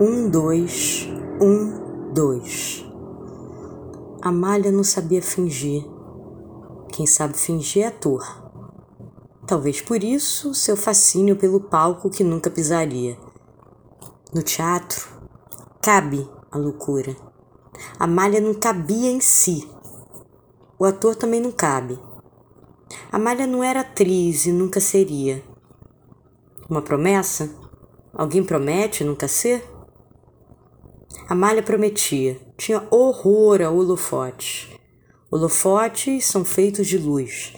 [0.00, 1.08] Um, dois,
[1.40, 2.86] um, dois.
[4.22, 5.84] Amália não sabia fingir.
[6.92, 8.24] Quem sabe fingir é ator.
[9.44, 13.18] Talvez por isso seu fascínio pelo palco que nunca pisaria.
[14.32, 15.08] No teatro,
[15.82, 17.16] cabe a loucura.
[17.98, 19.68] Amália não cabia em si.
[20.78, 21.98] O ator também não cabe.
[23.10, 25.42] Amália não era atriz e nunca seria.
[26.70, 27.50] Uma promessa?
[28.14, 29.77] Alguém promete nunca ser?
[31.28, 32.40] Amália prometia.
[32.56, 34.68] Tinha horror a holofotes.
[35.30, 37.52] Holofotes são feitos de luz.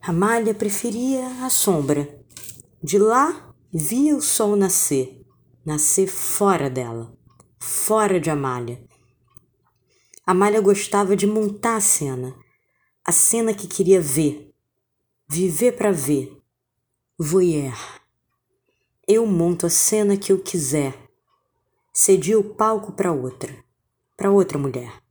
[0.00, 2.08] Amália preferia a sombra.
[2.82, 5.20] De lá via o sol nascer,
[5.64, 7.14] nascer fora dela,
[7.58, 8.82] fora de Amália.
[10.24, 12.34] Amália gostava de montar a cena,
[13.04, 14.54] a cena que queria ver,
[15.28, 16.32] viver para ver.
[17.18, 17.76] Voyeur.
[19.08, 21.05] Eu monto a cena que eu quiser
[21.98, 23.56] cedia o palco para outra,
[24.18, 25.02] para outra mulher.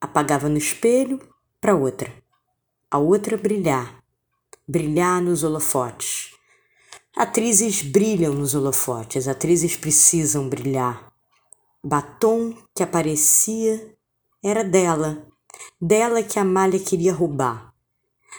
[0.00, 1.18] Apagava no espelho
[1.60, 2.14] para outra.
[2.88, 4.00] A outra brilhar,
[4.66, 6.36] brilhar nos holofotes.
[7.16, 11.12] Atrizes brilham nos holofotes, atrizes precisam brilhar.
[11.82, 13.92] Batom que aparecia
[14.40, 15.26] era dela,
[15.80, 17.74] dela que a malha queria roubar.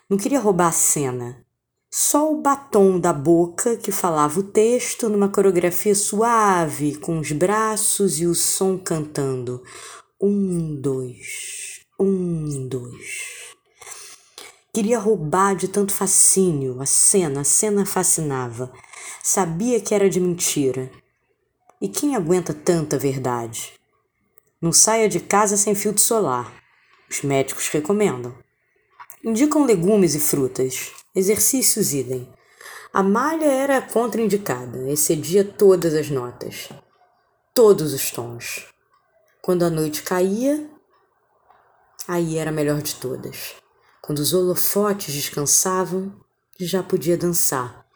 [0.10, 1.46] Não queria roubar a cena,
[2.02, 8.22] só o batom da boca que falava o texto numa coreografia suave, com os braços
[8.22, 9.62] e o som cantando.
[10.18, 13.54] Um, dois, um, dois.
[14.74, 18.72] Queria roubar de tanto fascínio a cena, a cena fascinava.
[19.22, 20.90] Sabia que era de mentira.
[21.82, 23.74] E quem aguenta tanta verdade?
[24.62, 26.50] Não saia de casa sem filtro solar.
[27.10, 28.34] Os médicos recomendam.
[29.22, 30.94] Indicam legumes e frutas.
[31.16, 32.32] Exercícios idem.
[32.94, 36.70] A malha era contraindicada, excedia todas as notas,
[37.52, 38.68] todos os tons.
[39.42, 40.70] Quando a noite caía,
[42.08, 43.56] aí era a melhor de todas.
[44.04, 46.14] Quando os holofotes descansavam,
[46.60, 47.88] já podia dançar.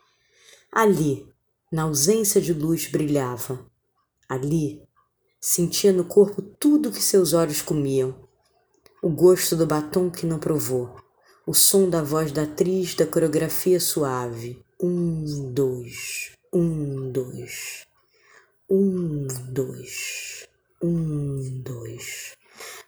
[0.72, 1.32] Ali,
[1.72, 3.64] na ausência de luz, brilhava.
[4.28, 4.82] Ali,
[5.40, 8.28] sentia no corpo tudo que seus olhos comiam.
[9.04, 11.03] O gosto do batom que não provou,
[11.46, 14.64] o som da voz da atriz da coreografia suave.
[14.82, 17.86] Um, dois, um, dois,
[18.70, 20.48] um, dois,
[20.82, 22.34] um, dois.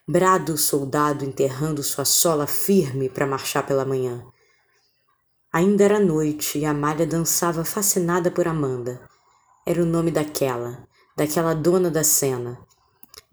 [0.07, 4.25] Brado o soldado enterrando sua sola firme para marchar pela manhã.
[5.51, 9.01] Ainda era noite e Amália dançava fascinada por Amanda.
[9.65, 10.87] Era o nome daquela,
[11.17, 12.59] daquela dona da cena.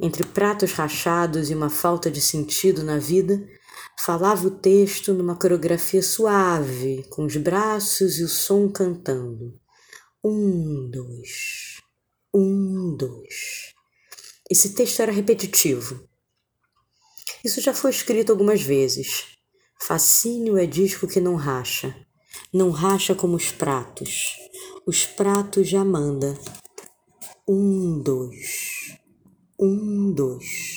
[0.00, 3.44] Entre pratos rachados e uma falta de sentido na vida,
[3.98, 9.60] Falava o texto numa coreografia suave, com os braços e o som cantando.
[10.24, 11.80] Um, dois,
[12.34, 13.72] um, dois.
[14.50, 16.08] Esse texto era repetitivo.
[17.44, 19.26] Isso já foi escrito algumas vezes.
[19.80, 21.94] Fascínio é disco que não racha.
[22.52, 24.36] Não racha como os pratos.
[24.86, 26.38] Os pratos de Amanda.
[27.48, 28.96] Um, dois.
[29.58, 30.71] Um, dois.